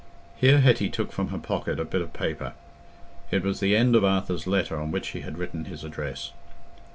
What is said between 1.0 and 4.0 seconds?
from her pocket a bit of paper: it was the end